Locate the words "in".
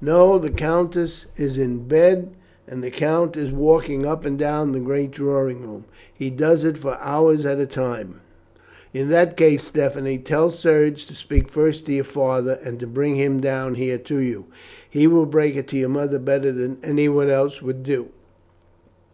1.58-1.86, 8.94-9.10